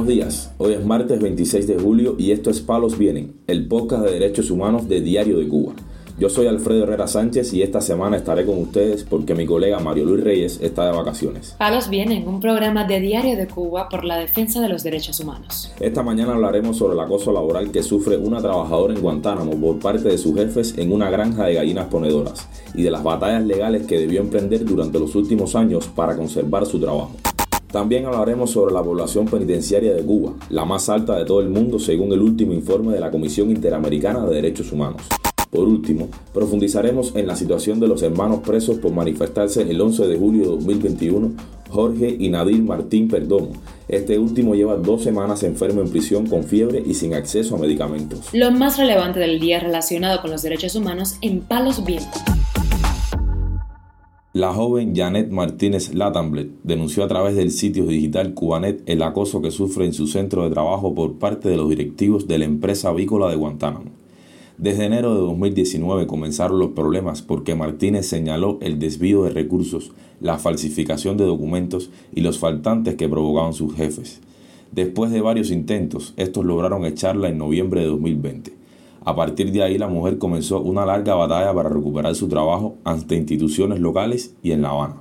Buenos 0.00 0.14
días, 0.14 0.50
hoy 0.56 0.72
es 0.72 0.82
martes 0.82 1.20
26 1.20 1.66
de 1.66 1.78
julio 1.78 2.14
y 2.16 2.30
esto 2.30 2.48
es 2.48 2.62
Palos 2.62 2.96
Vienen, 2.96 3.34
el 3.46 3.68
podcast 3.68 4.02
de 4.02 4.12
derechos 4.12 4.50
humanos 4.50 4.88
de 4.88 5.02
Diario 5.02 5.36
de 5.36 5.46
Cuba. 5.46 5.74
Yo 6.18 6.30
soy 6.30 6.46
Alfredo 6.46 6.84
Herrera 6.84 7.06
Sánchez 7.06 7.52
y 7.52 7.60
esta 7.60 7.82
semana 7.82 8.16
estaré 8.16 8.46
con 8.46 8.56
ustedes 8.56 9.04
porque 9.04 9.34
mi 9.34 9.44
colega 9.44 9.78
Mario 9.78 10.06
Luis 10.06 10.24
Reyes 10.24 10.58
está 10.62 10.86
de 10.86 10.96
vacaciones. 10.96 11.54
Palos 11.58 11.90
Vienen, 11.90 12.26
un 12.26 12.40
programa 12.40 12.86
de 12.86 12.98
Diario 12.98 13.36
de 13.36 13.46
Cuba 13.46 13.90
por 13.90 14.04
la 14.04 14.16
defensa 14.16 14.62
de 14.62 14.70
los 14.70 14.82
derechos 14.82 15.20
humanos. 15.20 15.70
Esta 15.80 16.02
mañana 16.02 16.32
hablaremos 16.32 16.78
sobre 16.78 16.94
el 16.94 17.00
acoso 17.00 17.30
laboral 17.30 17.70
que 17.70 17.82
sufre 17.82 18.16
una 18.16 18.40
trabajadora 18.40 18.94
en 18.94 19.02
Guantánamo 19.02 19.52
por 19.60 19.80
parte 19.80 20.08
de 20.08 20.16
sus 20.16 20.34
jefes 20.34 20.78
en 20.78 20.92
una 20.92 21.10
granja 21.10 21.44
de 21.44 21.54
gallinas 21.56 21.88
ponedoras 21.88 22.48
y 22.72 22.84
de 22.84 22.90
las 22.90 23.02
batallas 23.02 23.44
legales 23.44 23.86
que 23.86 23.98
debió 23.98 24.22
emprender 24.22 24.64
durante 24.64 24.98
los 24.98 25.14
últimos 25.14 25.54
años 25.54 25.88
para 25.88 26.16
conservar 26.16 26.64
su 26.64 26.80
trabajo. 26.80 27.12
También 27.72 28.04
hablaremos 28.06 28.50
sobre 28.50 28.74
la 28.74 28.82
población 28.82 29.26
penitenciaria 29.26 29.94
de 29.94 30.02
Cuba, 30.02 30.34
la 30.48 30.64
más 30.64 30.88
alta 30.88 31.16
de 31.16 31.24
todo 31.24 31.40
el 31.40 31.50
mundo 31.50 31.78
según 31.78 32.12
el 32.12 32.20
último 32.20 32.52
informe 32.52 32.92
de 32.92 33.00
la 33.00 33.12
Comisión 33.12 33.50
Interamericana 33.50 34.26
de 34.26 34.34
Derechos 34.34 34.72
Humanos. 34.72 35.02
Por 35.50 35.68
último, 35.68 36.08
profundizaremos 36.32 37.14
en 37.16 37.26
la 37.26 37.36
situación 37.36 37.80
de 37.80 37.88
los 37.88 38.02
hermanos 38.02 38.40
presos 38.40 38.78
por 38.78 38.92
manifestarse 38.92 39.62
el 39.62 39.80
11 39.80 40.06
de 40.06 40.16
julio 40.16 40.42
de 40.42 40.48
2021, 40.50 41.32
Jorge 41.68 42.16
y 42.18 42.28
Nadir 42.28 42.62
Martín 42.62 43.08
Perdomo. 43.08 43.52
Este 43.88 44.18
último 44.18 44.54
lleva 44.54 44.76
dos 44.76 45.02
semanas 45.02 45.42
enfermo 45.42 45.80
en 45.80 45.90
prisión 45.90 46.26
con 46.26 46.44
fiebre 46.44 46.82
y 46.84 46.94
sin 46.94 47.14
acceso 47.14 47.56
a 47.56 47.58
medicamentos. 47.58 48.28
Lo 48.32 48.50
más 48.50 48.78
relevante 48.78 49.20
del 49.20 49.40
día 49.40 49.60
relacionado 49.60 50.20
con 50.20 50.30
los 50.30 50.42
derechos 50.42 50.74
humanos 50.74 51.16
en 51.20 51.40
Palos 51.40 51.84
Vientos. 51.84 52.22
La 54.32 54.54
joven 54.54 54.94
Janet 54.94 55.32
Martínez 55.32 55.92
Latamblet 55.92 56.52
denunció 56.62 57.02
a 57.02 57.08
través 57.08 57.34
del 57.34 57.50
sitio 57.50 57.84
digital 57.84 58.32
Cubanet 58.32 58.80
el 58.86 59.02
acoso 59.02 59.42
que 59.42 59.50
sufre 59.50 59.86
en 59.86 59.92
su 59.92 60.06
centro 60.06 60.44
de 60.44 60.50
trabajo 60.50 60.94
por 60.94 61.14
parte 61.14 61.48
de 61.48 61.56
los 61.56 61.68
directivos 61.68 62.28
de 62.28 62.38
la 62.38 62.44
empresa 62.44 62.90
avícola 62.90 63.28
de 63.28 63.34
Guantánamo. 63.34 63.90
Desde 64.56 64.84
enero 64.84 65.14
de 65.14 65.20
2019 65.22 66.06
comenzaron 66.06 66.60
los 66.60 66.70
problemas 66.70 67.22
porque 67.22 67.56
Martínez 67.56 68.06
señaló 68.06 68.58
el 68.60 68.78
desvío 68.78 69.24
de 69.24 69.30
recursos, 69.30 69.90
la 70.20 70.38
falsificación 70.38 71.16
de 71.16 71.24
documentos 71.24 71.90
y 72.14 72.20
los 72.20 72.38
faltantes 72.38 72.94
que 72.94 73.08
provocaban 73.08 73.52
sus 73.52 73.74
jefes. 73.74 74.20
Después 74.70 75.10
de 75.10 75.22
varios 75.22 75.50
intentos, 75.50 76.14
estos 76.16 76.44
lograron 76.44 76.84
echarla 76.84 77.30
en 77.30 77.38
noviembre 77.38 77.80
de 77.80 77.88
2020. 77.88 78.59
A 79.02 79.16
partir 79.16 79.50
de 79.50 79.62
ahí 79.62 79.78
la 79.78 79.88
mujer 79.88 80.18
comenzó 80.18 80.60
una 80.60 80.84
larga 80.84 81.14
batalla 81.14 81.54
para 81.54 81.70
recuperar 81.70 82.14
su 82.14 82.28
trabajo 82.28 82.76
ante 82.84 83.16
instituciones 83.16 83.80
locales 83.80 84.34
y 84.42 84.52
en 84.52 84.62
La 84.62 84.70
Habana. 84.70 84.96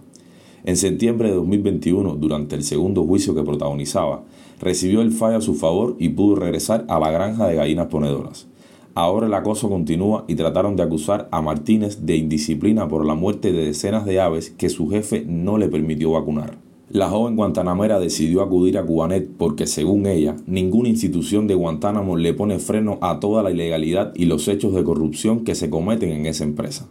En 0.64 0.78
septiembre 0.78 1.30
de 1.30 1.36
2021, 1.36 2.16
durante 2.16 2.56
el 2.56 2.64
segundo 2.64 3.03
juicio 3.03 3.36
que 3.36 3.44
protagonizaba, 3.44 4.23
recibió 4.59 5.02
el 5.02 5.11
fallo 5.11 5.38
a 5.38 5.41
su 5.41 5.56
favor 5.56 5.95
y 6.00 6.09
pudo 6.09 6.36
regresar 6.36 6.86
a 6.88 7.00
la 7.00 7.11
granja 7.11 7.47
de 7.47 7.56
gallinas 7.56 7.88
ponedoras. 7.88 8.47
Ahora 8.95 9.28
el 9.28 9.33
acoso 9.33 9.69
continúa 9.69 10.25
y 10.28 10.36
trataron 10.36 10.75
de 10.75 10.84
acusar 10.84 11.28
a 11.31 11.41
Martínez 11.41 12.06
de 12.06 12.16
indisciplina 12.16 12.88
por 12.88 13.06
la 13.06 13.16
muerte 13.16 13.52
de 13.52 13.66
decenas 13.66 14.06
de 14.06 14.19
aves 14.19 14.50
que 14.50 14.69
su 14.69 14.89
jefe 14.89 15.23
no 15.28 15.58
le 15.58 15.69
permitió 15.69 16.11
vacunar. 16.11 16.69
La 16.92 17.08
joven 17.08 17.36
guantanamera 17.36 18.00
decidió 18.00 18.42
acudir 18.42 18.80
a 18.80 18.84
Cubanet 18.84 19.30
porque, 19.38 19.68
según 19.68 20.08
ella, 20.08 20.36
ninguna 20.48 20.90
institución 20.90 21.46
de 21.46 21.54
Guantánamo 21.54 22.18
le 22.18 22.34
pone 22.34 22.58
freno 22.58 22.98
a 23.02 23.20
toda 23.20 23.44
la 23.44 23.52
ilegalidad 23.52 24.12
y 24.16 24.26
los 24.26 24.48
hechos 24.48 24.73
de 24.73 24.84
corrupción 24.84 25.44
que 25.44 25.54
se 25.54 25.70
cometen 25.70 26.09
en 26.09 26.26
esa 26.26 26.46
empresa. 26.46 26.90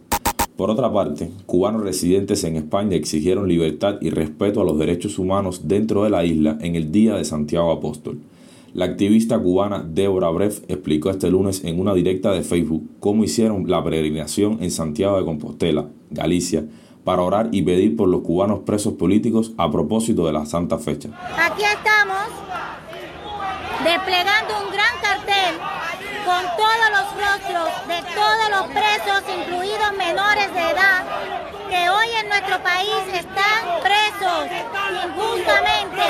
Por 0.55 0.69
otra 0.69 0.93
parte, 0.93 1.31
cubanos 1.45 1.83
residentes 1.83 2.45
en 2.45 2.55
España 2.55 2.95
exigieron 2.95 3.49
libertad 3.49 3.97
y 3.99 4.09
respeto 4.09 4.61
a 4.61 4.63
los 4.63 4.79
derechos 4.79 5.19
humanos 5.19 5.67
dentro 5.67 6.05
de 6.05 6.11
la 6.11 6.23
isla 6.23 6.57
en 6.61 6.75
el 6.75 6.93
Día 6.93 7.15
de 7.15 7.25
Santiago 7.25 7.69
Apóstol. 7.69 8.19
La 8.73 8.85
activista 8.85 9.37
cubana 9.37 9.83
Débora 9.83 10.29
Breff 10.29 10.61
explicó 10.69 11.09
este 11.09 11.29
lunes 11.29 11.65
en 11.65 11.77
una 11.77 11.93
directa 11.93 12.31
de 12.31 12.43
Facebook 12.43 12.87
cómo 13.01 13.25
hicieron 13.25 13.69
la 13.69 13.83
peregrinación 13.83 14.59
en 14.61 14.71
Santiago 14.71 15.17
de 15.17 15.25
Compostela, 15.25 15.89
Galicia, 16.09 16.65
para 17.03 17.21
orar 17.21 17.49
y 17.51 17.61
pedir 17.61 17.95
por 17.95 18.09
los 18.09 18.21
cubanos 18.21 18.59
presos 18.59 18.93
políticos 18.93 19.51
a 19.57 19.69
propósito 19.71 20.25
de 20.25 20.33
la 20.33 20.45
santa 20.45 20.77
fecha. 20.77 21.09
Aquí 21.37 21.63
estamos 21.63 22.27
desplegando 23.83 24.65
un 24.65 24.71
gran 24.71 24.95
cartel 25.01 25.55
con 26.25 26.43
todos 26.57 26.89
los 26.91 27.07
rostros 27.15 27.87
de 27.87 27.99
todos 28.13 28.49
los 28.51 28.67
presos, 28.67 29.23
incluidos 29.35 29.93
menores 29.97 30.53
de 30.53 30.61
edad, 30.61 31.03
que 31.69 31.89
hoy 31.89 32.07
en 32.21 32.29
nuestro 32.29 32.61
país 32.61 33.03
están 33.13 33.79
presos 33.81 34.45
injustamente. 35.05 36.03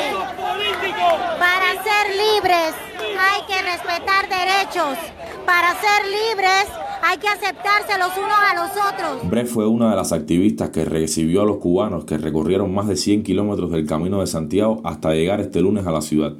Para 1.39 1.83
ser 1.83 2.15
libres 2.15 2.73
hay 3.19 3.41
que 3.47 3.61
respetar 3.61 4.27
derechos. 4.27 4.97
Para 5.45 5.73
ser 5.79 6.05
libres 6.07 6.67
hay 7.03 7.17
que 7.17 7.27
aceptarse 7.27 7.97
los 7.97 8.11
unos 8.17 8.37
a 8.37 8.55
los 8.55 8.71
otros. 8.71 9.29
Brett 9.29 9.47
fue 9.47 9.67
una 9.67 9.89
de 9.89 9.95
las 9.95 10.11
activistas 10.11 10.69
que 10.69 10.85
recibió 10.85 11.41
a 11.41 11.45
los 11.45 11.57
cubanos 11.57 12.05
que 12.05 12.17
recorrieron 12.17 12.73
más 12.73 12.87
de 12.87 12.95
100 12.95 13.23
kilómetros 13.23 13.71
del 13.71 13.85
camino 13.85 14.19
de 14.19 14.27
Santiago 14.27 14.81
hasta 14.83 15.13
llegar 15.13 15.39
este 15.39 15.61
lunes 15.61 15.85
a 15.85 15.91
la 15.91 16.01
ciudad. 16.01 16.33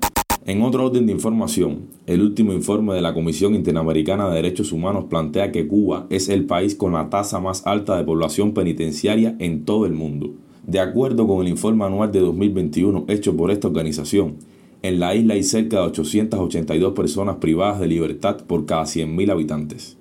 En 0.46 0.64
otro 0.64 0.86
orden 0.86 1.06
de 1.06 1.12
información, 1.12 1.81
el 2.08 2.24
último 2.24 2.53
informe 2.53 2.96
de 2.96 3.02
la 3.02 3.14
Comisión 3.14 3.53
Interamericana 3.53 4.28
de 4.30 4.36
Derechos 4.38 4.72
Humanos 4.72 5.06
plantea 5.08 5.52
que 5.52 5.68
Cuba 5.68 6.08
es 6.09 6.28
el 6.28 6.46
país 6.46 6.74
con 6.74 6.94
la 6.94 7.09
tasa 7.12 7.40
más 7.40 7.68
alta 7.68 7.96
de 7.97 8.03
población 8.03 8.53
penitenciaria 8.53 9.36
en 9.38 9.64
todo 9.64 9.86
el 9.86 9.94
mundo. 9.94 10.31
De 10.66 10.80
acuerdo 10.80 11.28
con 11.28 11.41
el 11.41 11.50
informe 11.50 11.86
anual 11.86 12.12
de 12.12 12.22
2021 12.22 13.06
hecho 13.09 13.38
por 13.38 13.52
esta 13.52 13.68
organización, 13.68 14.38
en 14.81 15.00
la 15.00 15.14
isla 15.14 15.36
hay 15.36 15.44
cerca 15.44 15.78
de 15.81 15.84
882 15.84 16.94
personas 16.94 17.36
privadas 17.36 17.80
de 17.80 17.88
libertad 17.88 18.38
por 18.47 18.66
cada 18.66 18.86
100.000 18.86 19.31
habitantes. 19.31 19.98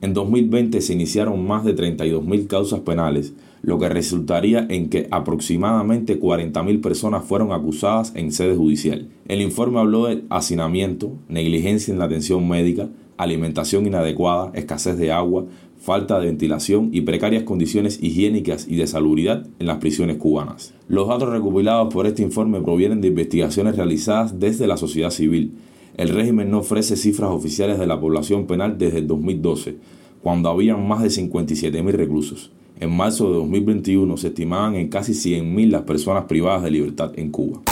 En 0.00 0.14
2020 0.14 0.80
se 0.80 0.92
iniciaron 0.92 1.44
más 1.46 1.64
de 1.64 1.74
32.000 1.74 2.46
causas 2.46 2.80
penales, 2.80 3.34
lo 3.62 3.80
que 3.80 3.88
resultaría 3.88 4.64
en 4.68 4.90
que 4.90 5.08
aproximadamente 5.10 6.20
40.000 6.20 6.80
personas 6.80 7.24
fueron 7.24 7.52
acusadas 7.52 8.12
en 8.14 8.30
sede 8.30 8.54
judicial. 8.54 9.08
El 9.26 9.42
informe 9.42 9.80
habló 9.80 10.06
de 10.06 10.22
hacinamiento, 10.30 11.14
negligencia 11.28 11.92
en 11.92 11.98
la 11.98 12.04
atención 12.04 12.48
médica, 12.48 12.88
alimentación 13.16 13.86
inadecuada, 13.86 14.52
escasez 14.54 14.96
de 14.98 15.10
agua, 15.10 15.46
falta 15.80 16.18
de 16.20 16.26
ventilación 16.26 16.90
y 16.92 17.00
precarias 17.00 17.42
condiciones 17.42 18.02
higiénicas 18.02 18.66
y 18.68 18.76
de 18.76 18.86
salubridad 18.86 19.46
en 19.58 19.66
las 19.66 19.78
prisiones 19.78 20.16
cubanas. 20.16 20.74
Los 20.88 21.08
datos 21.08 21.28
recopilados 21.28 21.92
por 21.92 22.06
este 22.06 22.22
informe 22.22 22.60
provienen 22.60 23.00
de 23.00 23.08
investigaciones 23.08 23.76
realizadas 23.76 24.38
desde 24.38 24.66
la 24.68 24.76
sociedad 24.76 25.10
civil. 25.10 25.54
El 25.98 26.10
régimen 26.10 26.48
no 26.48 26.60
ofrece 26.60 26.96
cifras 26.96 27.32
oficiales 27.32 27.76
de 27.76 27.86
la 27.88 27.98
población 27.98 28.46
penal 28.46 28.78
desde 28.78 28.98
el 28.98 29.08
2012, 29.08 29.78
cuando 30.22 30.48
habían 30.48 30.86
más 30.86 31.02
de 31.02 31.08
57.000 31.08 31.90
reclusos. 31.90 32.52
En 32.78 32.96
marzo 32.96 33.28
de 33.28 33.34
2021 33.38 34.16
se 34.16 34.28
estimaban 34.28 34.76
en 34.76 34.90
casi 34.90 35.10
100.000 35.10 35.70
las 35.70 35.82
personas 35.82 36.26
privadas 36.26 36.62
de 36.62 36.70
libertad 36.70 37.10
en 37.16 37.32
Cuba. 37.32 37.62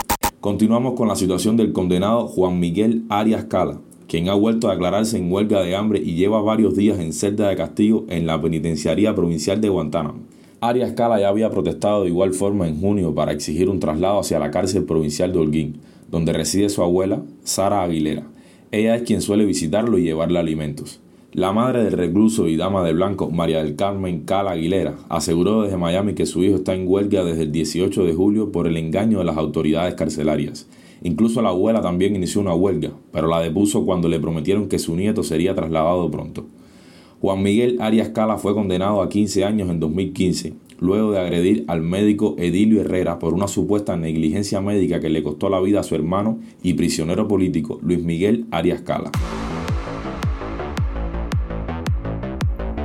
Continuamos 0.41 0.95
con 0.95 1.07
la 1.07 1.15
situación 1.15 1.55
del 1.55 1.71
condenado 1.71 2.27
Juan 2.27 2.59
Miguel 2.59 3.05
Arias 3.07 3.45
Cala, 3.45 3.79
quien 4.09 4.27
ha 4.27 4.33
vuelto 4.33 4.67
a 4.67 4.73
declararse 4.73 5.17
en 5.17 5.31
huelga 5.31 5.61
de 5.61 5.77
hambre 5.77 6.01
y 6.03 6.15
lleva 6.15 6.41
varios 6.41 6.75
días 6.75 6.99
en 6.99 7.13
celda 7.13 7.47
de 7.47 7.55
castigo 7.55 8.05
en 8.09 8.27
la 8.27 8.41
penitenciaría 8.41 9.15
provincial 9.15 9.61
de 9.61 9.69
Guantánamo. 9.69 10.19
Arias 10.59 10.91
Cala 10.91 11.17
ya 11.17 11.29
había 11.29 11.49
protestado 11.49 12.03
de 12.03 12.09
igual 12.09 12.33
forma 12.33 12.67
en 12.67 12.81
junio 12.81 13.15
para 13.15 13.31
exigir 13.31 13.69
un 13.69 13.79
traslado 13.79 14.19
hacia 14.19 14.37
la 14.37 14.51
cárcel 14.51 14.83
provincial 14.83 15.31
de 15.31 15.39
Holguín, 15.39 15.79
donde 16.09 16.33
reside 16.33 16.69
su 16.69 16.83
abuela, 16.83 17.21
Sara 17.43 17.83
Aguilera. 17.83 18.23
Ella 18.71 18.95
es 18.95 19.03
quien 19.03 19.21
suele 19.21 19.45
visitarlo 19.45 19.97
y 19.97 20.03
llevarle 20.03 20.39
alimentos. 20.39 20.99
La 21.33 21.51
madre 21.51 21.83
del 21.83 21.93
recluso 21.93 22.47
y 22.47 22.55
dama 22.55 22.83
de 22.83 22.93
blanco, 22.93 23.29
María 23.29 23.63
del 23.63 23.75
Carmen 23.75 24.21
Cala 24.21 24.51
Aguilera, 24.51 24.95
aseguró 25.09 25.61
desde 25.61 25.77
Miami 25.77 26.13
que 26.15 26.25
su 26.25 26.43
hijo 26.43 26.55
está 26.55 26.73
en 26.73 26.87
huelga 26.87 27.23
desde 27.23 27.43
el 27.43 27.51
18 27.51 28.05
de 28.05 28.13
julio 28.13 28.51
por 28.51 28.65
el 28.65 28.75
engaño 28.75 29.19
de 29.19 29.25
las 29.25 29.37
autoridades 29.37 29.93
carcelarias. 29.95 30.67
Incluso 31.03 31.41
la 31.41 31.49
abuela 31.49 31.81
también 31.81 32.15
inició 32.15 32.41
una 32.41 32.55
huelga, 32.55 32.91
pero 33.11 33.27
la 33.27 33.41
depuso 33.41 33.85
cuando 33.85 34.09
le 34.09 34.19
prometieron 34.19 34.67
que 34.67 34.79
su 34.79 34.95
nieto 34.95 35.21
sería 35.21 35.53
trasladado 35.53 36.09
pronto. 36.09 36.45
Juan 37.21 37.43
Miguel 37.43 37.77
Arias 37.81 38.09
Cala 38.09 38.37
fue 38.37 38.53
condenado 38.53 39.01
a 39.01 39.09
15 39.09 39.43
años 39.43 39.69
en 39.69 39.79
2015, 39.79 40.53
luego 40.79 41.11
de 41.11 41.19
agredir 41.19 41.65
al 41.67 41.81
médico 41.81 42.35
Edilio 42.37 42.81
Herrera 42.81 43.19
por 43.19 43.33
una 43.33 43.47
supuesta 43.47 43.97
negligencia 43.97 44.61
médica 44.61 44.99
que 44.99 45.09
le 45.09 45.23
costó 45.23 45.49
la 45.49 45.59
vida 45.59 45.79
a 45.79 45.83
su 45.83 45.95
hermano 45.95 46.39
y 46.63 46.73
prisionero 46.73 47.27
político 47.27 47.79
Luis 47.81 48.03
Miguel 48.03 48.45
Arias 48.51 48.81
Cala. 48.81 49.11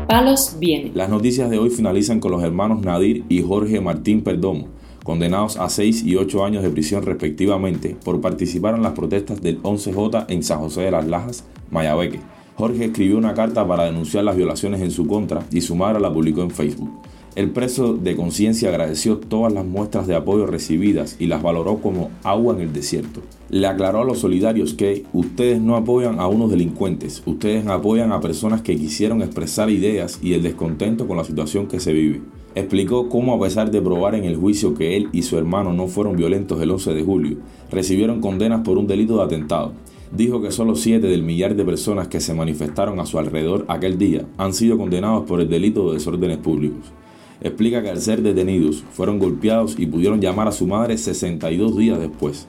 Palos 0.09 0.57
viene. 0.59 0.93
Las 0.95 1.09
noticias 1.09 1.49
de 1.49 1.59
hoy 1.59 1.71
finalizan 1.71 2.21
con 2.21 2.33
los 2.33 2.43
hermanos 2.43 2.83
Nadir 2.83 3.25
y 3.31 3.41
Jorge 3.41 3.81
Martín 3.81 4.23
Perdomo, 4.23 4.69
condenados 5.05 5.57
a 5.57 5.71
6 5.71 6.05
y 6.05 6.17
8 6.17 6.45
años 6.45 6.63
de 6.63 6.69
prisión 6.69 7.03
respectivamente 7.03 7.97
por 8.05 8.21
participar 8.21 8.75
en 8.75 8.83
las 8.83 8.93
protestas 8.93 9.41
del 9.41 9.63
11J 9.63 10.27
en 10.29 10.43
San 10.43 10.59
José 10.59 10.83
de 10.83 10.91
las 10.91 11.07
Lajas, 11.07 11.45
Mayabeque. 11.71 12.21
Jorge 12.57 12.85
escribió 12.85 13.17
una 13.17 13.33
carta 13.33 13.67
para 13.67 13.85
denunciar 13.85 14.25
las 14.25 14.37
violaciones 14.37 14.83
en 14.83 14.91
su 14.91 15.07
contra 15.07 15.47
y 15.51 15.63
su 15.63 15.75
madre 15.75 15.99
la 15.99 16.13
publicó 16.13 16.43
en 16.43 16.51
Facebook. 16.51 16.91
El 17.35 17.49
preso 17.49 17.95
de 17.95 18.15
conciencia 18.15 18.69
agradeció 18.69 19.17
todas 19.17 19.55
las 19.55 19.65
muestras 19.65 20.07
de 20.07 20.15
apoyo 20.15 20.45
recibidas 20.45 21.17
y 21.19 21.29
las 21.29 21.43
valoró 21.43 21.79
como 21.79 22.11
agua 22.25 22.55
en 22.55 22.61
el 22.61 22.75
desierto. 22.75 23.23
Le 23.49 23.67
aclaró 23.67 24.03
a 24.03 24.05
los 24.05 24.19
solidarios 24.19 24.75
que 24.75 25.07
ustedes 25.15 25.59
no 25.59 25.77
apoyan 25.77 26.21
a 26.21 26.27
unos 26.27 26.51
delincuentes, 26.51 27.23
ustedes 27.25 27.67
apoyan 27.67 28.13
a 28.13 28.21
personas 28.21 28.61
que 28.61 28.77
quisieron 28.77 29.23
expresar 29.23 29.71
ideas 29.71 30.19
y 30.23 30.35
el 30.35 30.43
descontento 30.43 31.09
con 31.09 31.17
la 31.17 31.25
situación 31.25 31.69
que 31.69 31.81
se 31.81 31.95
vive. 31.95 32.21
Explicó 32.55 33.09
cómo 33.09 33.33
a 33.33 33.41
pesar 33.41 33.71
de 33.71 33.81
probar 33.81 34.15
en 34.15 34.25
el 34.25 34.37
juicio 34.37 34.75
que 34.75 34.99
él 34.99 35.09
y 35.13 35.23
su 35.23 35.39
hermano 35.39 35.73
no 35.73 35.89
fueron 35.89 36.17
violentos 36.17 36.61
el 36.61 36.71
11 36.71 36.93
de 36.93 37.03
julio, 37.03 37.39
recibieron 37.71 38.21
condenas 38.21 38.61
por 38.61 38.77
un 38.77 38.87
delito 38.87 39.17
de 39.17 39.23
atentado. 39.23 39.73
Dijo 40.15 40.43
que 40.43 40.51
solo 40.51 40.75
siete 40.75 41.07
del 41.07 41.23
millar 41.23 41.57
de 41.57 41.65
personas 41.65 42.09
que 42.09 42.21
se 42.21 42.35
manifestaron 42.35 43.01
a 43.01 43.07
su 43.07 43.19
alrededor 43.19 43.65
aquel 43.69 43.97
día 43.97 44.27
han 44.37 44.53
sido 44.53 44.77
condenados 44.77 45.25
por 45.25 45.41
el 45.41 45.49
delito 45.49 45.89
de 45.89 45.95
desórdenes 45.95 46.37
públicos 46.37 46.93
explica 47.43 47.83
que 47.83 47.91
al 47.91 48.01
ser 48.01 48.23
detenidos 48.23 48.85
fueron 48.93 49.19
golpeados 49.19 49.79
y 49.79 49.87
pudieron 49.87 50.21
llamar 50.21 50.49
a 50.49 50.53
su 50.53 50.67
madre 50.67 50.97
62 50.97 51.77
días 51.77 51.99
después. 51.99 52.47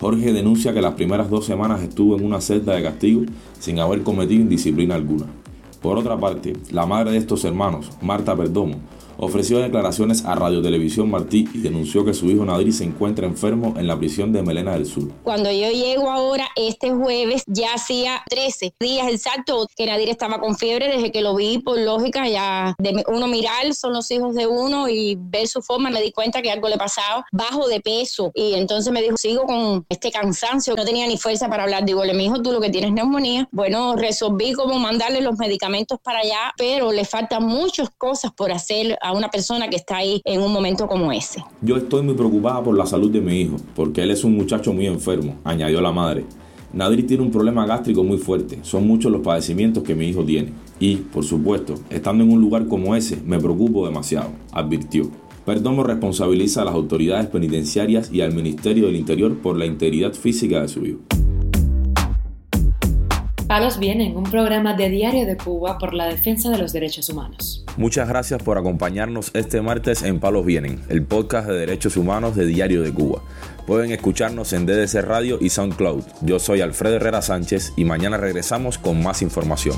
Jorge 0.00 0.32
denuncia 0.32 0.72
que 0.72 0.80
las 0.80 0.94
primeras 0.94 1.28
dos 1.28 1.44
semanas 1.44 1.82
estuvo 1.82 2.16
en 2.16 2.24
una 2.24 2.40
celda 2.40 2.74
de 2.74 2.82
castigo 2.82 3.22
sin 3.58 3.80
haber 3.80 4.02
cometido 4.02 4.42
indisciplina 4.42 4.94
alguna. 4.94 5.26
Por 5.82 5.98
otra 5.98 6.18
parte, 6.18 6.54
la 6.70 6.86
madre 6.86 7.12
de 7.12 7.18
estos 7.18 7.44
hermanos, 7.44 7.90
Marta 8.00 8.36
Perdomo, 8.36 8.76
ofreció 9.18 9.58
declaraciones 9.58 10.24
a 10.24 10.34
Radio 10.34 10.62
Televisión 10.62 11.10
Martí 11.10 11.48
y 11.52 11.58
denunció 11.58 12.04
que 12.04 12.14
su 12.14 12.26
hijo 12.26 12.44
Nadir 12.44 12.72
se 12.72 12.84
encuentra 12.84 13.26
enfermo 13.26 13.74
en 13.76 13.86
la 13.86 13.98
prisión 13.98 14.32
de 14.32 14.42
Melena 14.42 14.72
del 14.72 14.86
Sur. 14.86 15.10
Cuando 15.22 15.50
yo 15.50 15.70
llego 15.70 16.10
ahora, 16.10 16.48
este 16.56 16.90
jueves, 16.92 17.42
ya 17.46 17.74
hacía 17.74 18.22
13 18.30 18.74
días 18.80 19.08
exacto 19.08 19.66
que 19.76 19.86
Nadir 19.86 20.08
estaba 20.08 20.40
con 20.40 20.56
fiebre 20.56 20.88
desde 20.88 21.12
que 21.12 21.20
lo 21.20 21.34
vi, 21.34 21.58
por 21.58 21.78
lógica, 21.78 22.28
ya 22.28 22.74
de 22.78 23.04
uno 23.08 23.26
mirar, 23.26 23.74
son 23.74 23.92
los 23.92 24.10
hijos 24.10 24.34
de 24.34 24.46
uno 24.46 24.88
y 24.88 25.16
ver 25.18 25.48
su 25.48 25.62
forma, 25.62 25.90
me 25.90 26.00
di 26.00 26.12
cuenta 26.12 26.42
que 26.42 26.50
algo 26.50 26.68
le 26.68 26.76
pasaba, 26.76 27.26
bajo 27.32 27.68
de 27.68 27.80
peso. 27.80 28.30
Y 28.34 28.54
entonces 28.54 28.92
me 28.92 29.02
dijo, 29.02 29.16
sigo 29.16 29.44
con 29.44 29.84
este 29.88 30.10
cansancio, 30.10 30.74
no 30.74 30.84
tenía 30.84 31.06
ni 31.06 31.18
fuerza 31.18 31.48
para 31.48 31.64
hablar. 31.64 31.84
Digo, 31.84 32.02
mi 32.14 32.24
hijo, 32.24 32.40
tú 32.42 32.52
lo 32.52 32.60
que 32.60 32.70
tienes 32.70 32.92
neumonía. 32.92 33.48
Bueno, 33.50 33.96
resolví 33.96 34.52
cómo 34.52 34.78
mandarle 34.78 35.20
los 35.20 35.36
medicamentos 35.38 35.98
para 36.02 36.20
allá, 36.20 36.54
pero 36.56 36.92
le 36.92 37.04
faltan 37.04 37.44
muchas 37.44 37.90
cosas 37.90 38.32
por 38.32 38.52
hacer 38.52 38.98
a 39.08 39.12
una 39.12 39.28
persona 39.28 39.68
que 39.68 39.76
está 39.76 39.96
ahí 39.96 40.20
en 40.24 40.42
un 40.42 40.52
momento 40.52 40.86
como 40.86 41.10
ese. 41.10 41.42
Yo 41.62 41.76
estoy 41.78 42.02
muy 42.02 42.14
preocupada 42.14 42.62
por 42.62 42.76
la 42.76 42.84
salud 42.84 43.10
de 43.10 43.22
mi 43.22 43.40
hijo, 43.40 43.56
porque 43.74 44.02
él 44.02 44.10
es 44.10 44.22
un 44.22 44.36
muchacho 44.36 44.74
muy 44.74 44.86
enfermo, 44.86 45.36
añadió 45.44 45.80
la 45.80 45.92
madre. 45.92 46.26
Nadir 46.74 47.06
tiene 47.06 47.22
un 47.22 47.30
problema 47.30 47.64
gástrico 47.64 48.04
muy 48.04 48.18
fuerte, 48.18 48.58
son 48.60 48.86
muchos 48.86 49.10
los 49.10 49.22
padecimientos 49.22 49.82
que 49.82 49.94
mi 49.94 50.08
hijo 50.08 50.22
tiene. 50.24 50.52
Y, 50.78 50.96
por 50.96 51.24
supuesto, 51.24 51.74
estando 51.88 52.22
en 52.22 52.30
un 52.30 52.40
lugar 52.42 52.66
como 52.66 52.94
ese, 52.94 53.18
me 53.24 53.38
preocupo 53.38 53.86
demasiado, 53.86 54.28
advirtió. 54.52 55.10
Perdomo 55.46 55.82
responsabiliza 55.82 56.60
a 56.60 56.66
las 56.66 56.74
autoridades 56.74 57.28
penitenciarias 57.28 58.12
y 58.12 58.20
al 58.20 58.34
Ministerio 58.34 58.86
del 58.86 58.96
Interior 58.96 59.38
por 59.38 59.56
la 59.56 59.64
integridad 59.64 60.12
física 60.12 60.60
de 60.60 60.68
su 60.68 60.84
hijo. 60.84 60.98
Palos 63.48 63.78
Vienen, 63.78 64.14
un 64.14 64.24
programa 64.24 64.74
de 64.74 64.90
Diario 64.90 65.24
de 65.24 65.38
Cuba 65.38 65.78
por 65.78 65.94
la 65.94 66.04
defensa 66.06 66.50
de 66.50 66.58
los 66.58 66.74
derechos 66.74 67.08
humanos. 67.08 67.64
Muchas 67.78 68.06
gracias 68.06 68.42
por 68.42 68.58
acompañarnos 68.58 69.30
este 69.32 69.62
martes 69.62 70.02
en 70.02 70.20
Palos 70.20 70.44
Vienen, 70.44 70.82
el 70.90 71.02
podcast 71.02 71.48
de 71.48 71.54
derechos 71.54 71.96
humanos 71.96 72.36
de 72.36 72.44
Diario 72.44 72.82
de 72.82 72.92
Cuba. 72.92 73.22
Pueden 73.66 73.90
escucharnos 73.90 74.52
en 74.52 74.66
DDC 74.66 75.00
Radio 75.00 75.38
y 75.40 75.48
SoundCloud. 75.48 76.04
Yo 76.20 76.38
soy 76.38 76.60
Alfredo 76.60 76.96
Herrera 76.96 77.22
Sánchez 77.22 77.72
y 77.74 77.86
mañana 77.86 78.18
regresamos 78.18 78.76
con 78.76 79.02
más 79.02 79.22
información. 79.22 79.76